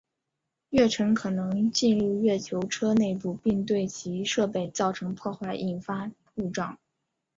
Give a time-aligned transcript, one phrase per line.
[0.71, 6.79] 月尘可能进入月球车内部并对其设备造成破坏引发故障。